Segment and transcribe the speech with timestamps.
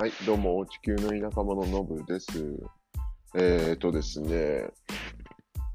[0.00, 2.26] はい、どうも、地球の田舎者のぶです。
[3.34, 4.70] えーとですね、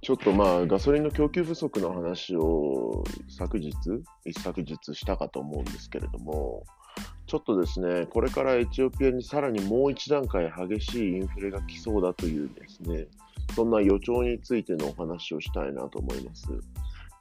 [0.01, 3.69] ちょっとまあ、ガソリンの供給不足の話を昨日、
[4.25, 6.63] 一昨日したかと思うんですけれども、
[7.27, 13.05] ちょっとですね、これからエチオピアにさらにもう一段階激しいインフレが来そうだというですね、
[13.55, 16.47] そんな予兆についてのお話をしたいなと思います。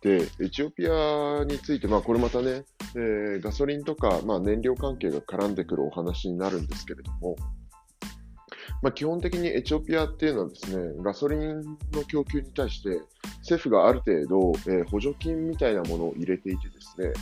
[0.05, 7.37] で、エチオピアについて、まあ、これまたね、えー、ガソリンとか、まあ、燃料関係が絡んでくるお話になるんですけれども、
[8.83, 13.01] まあ、基本的にエチオピアっていうのはですね、ガソリンの供給に対して
[13.39, 17.13] 政府がある程度、えー、補助金みたいなものを入れていてですね、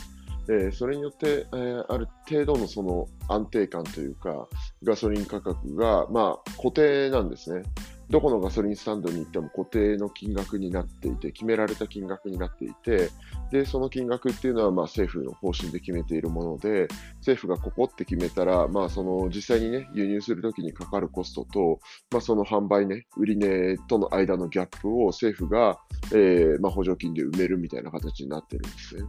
[0.49, 4.49] えー、それによって、えー、ある程度のその安定感というか、
[4.83, 7.63] ガソリン価格が、まあ、固定なんですね。
[8.09, 13.09] どこのガソリンスタンドに行っても固定の金額になっていて、決められた金額になっていて、
[13.51, 16.87] で、その金額っていうのはまあ政府の方針で決めているもので、
[17.17, 21.79] 政府がここって決めたら、まあその実際にね、輸入するときにかかるコストと、
[22.11, 25.79] まあその販売ね、売値との間のギャップを政府が、
[26.13, 29.03] えー、まあ補助金で埋めるみたいな形になってるんですね。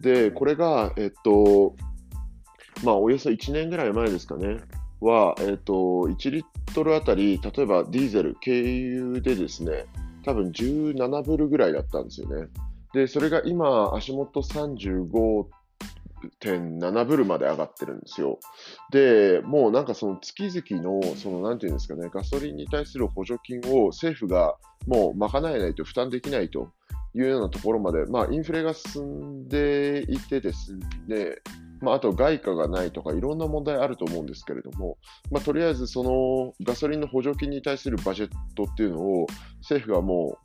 [0.00, 1.74] で、これが、えっと、
[2.82, 4.58] まあおよそ1年ぐらい前ですかね。
[5.04, 9.86] は、えっ、ー、と、1リットルあたり、例えばディーゼル、軽油でですね、
[10.24, 12.48] 多分17ブルぐらいだったんですよね。
[12.94, 18.38] で、それが今、足元35.7ブルまで上がってるんですよ。
[18.90, 26.70] で、もうなんかその月々の、そのなんていうんですかね、ガソリンに対する補助金を政府がもう賄えないと負担できないと
[27.14, 30.74] いうようなところまで、まあインフレが進んでいてです
[31.06, 31.36] ね、
[31.80, 34.98] まあ、あと外貨がないとかいろんな問題あると思うんですけれども、
[35.30, 39.26] まあ、とりあえずそのガソリンの補助金に対するバジェットっていうのを
[39.58, 40.38] 政府がも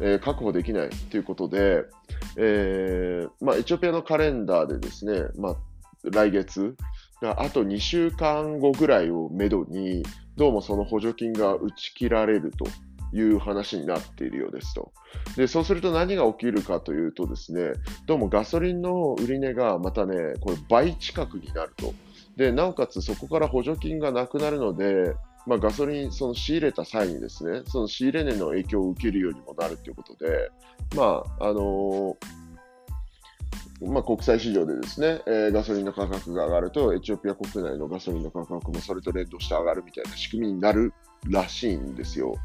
[0.00, 1.84] う、えー、確保できないということで、
[2.36, 5.56] えーまあ、エチオピアのカレンダーでですね、まあ、
[6.04, 6.76] 来月
[7.22, 10.02] あと2週間後ぐらいをめどに
[10.36, 12.66] どうもその補助金が打ち切られると。
[13.16, 14.92] いう話になっているようですと。
[15.36, 17.72] で、そうすると何が起きるかというとですね、
[18.06, 21.94] どうもガソリンの売値がまたね、これ倍近くになると。
[22.36, 25.14] で、なおかつそこから補助金がなくなるので、
[25.46, 30.50] まあ、ガソリン、その仕入れた際にですね、その仕入れ値の影響を受けるようにもなるということで、
[30.94, 32.46] まあ、あのー
[33.82, 40.94] まあ、国際市場でですね、えー、ガソリンの価格が上がると、エチオピア国内のガソリンの価格もそれと連動して上がるみたいな仕組みになる
[41.28, 42.36] らしいんですよ。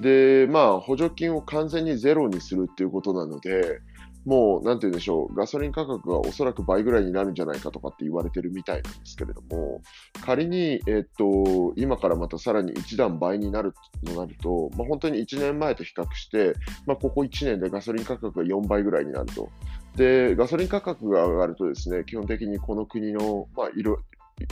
[0.00, 3.80] で、まあ、補助金を完全にゼロにするっていうことなので、
[4.24, 9.82] もう、なんて言うんでしょう、ガソリン価格がおそらく倍ぐらいになるんじゃないかとかって言われてるみたいなんですけれども、
[10.24, 16.54] 仮に、えっと、今からまたさらに一段倍になるとなると、まあ、本当に1年前と比較して、
[16.86, 19.50] まあ、ここ1年でガソリン価格が4倍ぐらいになると。
[19.96, 23.98] で、ガソリン価格が上がるとですね、基本的にこの国の、まあ、いろ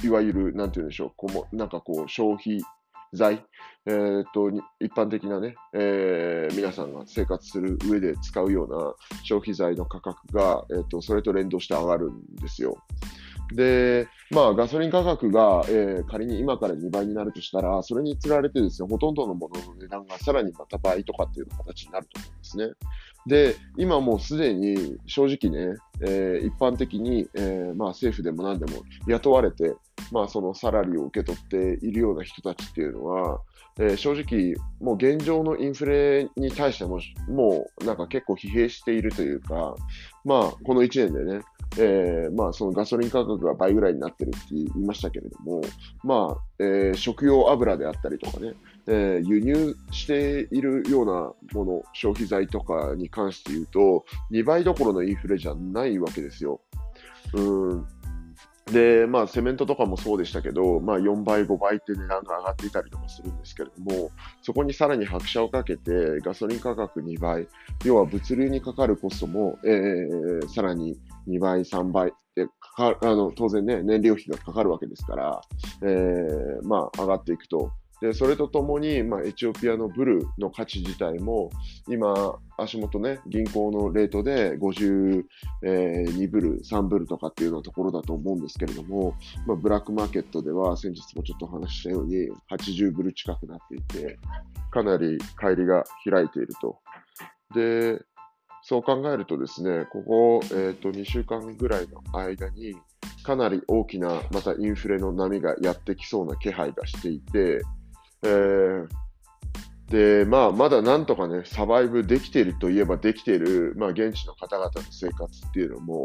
[0.03, 2.61] いわゆる、なんて言うんでしょう、こもなんかこう、消費
[3.13, 3.45] 財、
[3.87, 4.51] えーと、
[4.81, 8.95] 一般的なね、えー、皆さんが生活する上で使うような
[9.25, 12.77] 消費財の価格が、えーと、それと連動して上がるんですよ。
[13.55, 22.69] で、まあ、ガソリン価格が、えー、仮に今から2倍になるとしたら、それにつられてですね、ほとんどのものの値段がさらにまた倍とかっていう形になると思うんですね。
[23.27, 29.75] で、今もうすでに正直ね、えー、一般的に、えー、まあ、政府でも何でも雇われて、
[30.11, 33.41] まあ、そのサラリーを受け取っているような人たちっていうのは、
[33.79, 39.75] えー、正直、もう現状のインフレに対しても、もうなんか結構疲弊しているというか、
[40.25, 41.43] まあ、この1年でね、
[41.79, 45.63] えー、まあ、そのガソリン価格が倍ぐらいになってるって言いましたけれども、
[46.03, 48.55] まあ、えー、食用油であったりとかね、
[48.89, 56.61] えー、輸入しているようなもの、消費財とかに関して言うと、2倍どころのインフレじゃないわけですよ。
[57.35, 57.87] うん
[58.73, 64.11] で、まあ、セメントとかもそうでしたけど、まあ、4倍、5倍って値段が上がっていたりとかするんですけれども、
[64.43, 67.49] そこにさらに拍車をかけて、ガソリン価格2倍、
[67.85, 70.99] 要は物流にかかるコストも、えー、さらに
[71.29, 75.41] 2倍、3倍でかかあの、当然ね、燃料費がかかるわけですから、
[75.83, 77.73] えー、まあ、上がっていくと。
[78.01, 81.51] で、それとともに、まあ、エチオピアのブルの価値自体も、
[81.87, 85.25] 今、足元ね、銀行のレートで52
[86.31, 89.15] ブル、3ブルとかっていうようなところだと思うんですけれども、
[89.47, 94.19] まあ、ブラックマーケットでは、先日もちょっと話したように、80ブル近くなっていて、
[94.71, 96.79] かなり乖離が開いていると。
[97.55, 98.01] で、
[98.63, 102.75] そう考えるとですね、ここ、えー、と2週間ぐらいの間に、
[103.23, 107.61] かなり大きなまたインフレの波がやってきそうな気配がしていて、
[108.23, 108.89] えー、
[109.91, 116.05] で、まあ、まだなんとかね、サバイブできているといえばできている、まあ、現地の方々の生活っていうのも、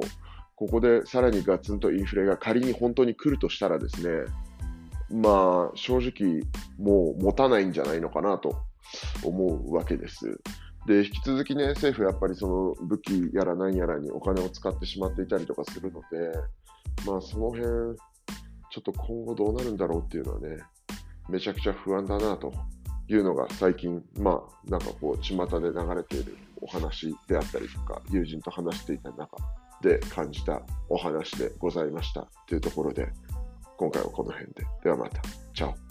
[0.56, 4.26] ここでさらにガツンとインフレが仮に本当に来るとしたらですね、
[5.12, 6.42] まあ、正直、
[6.80, 8.58] もう持たないんじゃないのかなと
[9.24, 10.40] 思うわけです。
[10.88, 16.38] で、引き続きね、政府やっぱりその武器やら何やらにお金を使ってしまっていたりとかするので、
[17.06, 20.58] まあその辺、ちょっと今後どうなるんだろうっていうのはね、
[21.30, 22.54] めちゃくちゃ不安だなと
[23.08, 29.38] いうのが最近、まあなんかこう、巷で流れているお話であったりとか、友人と話していた中
[29.82, 33.08] で感じたお話でございましたというところで、
[33.78, 34.66] 今回はこの辺で。
[34.84, 35.22] ではまた。
[35.54, 35.85] チャオ。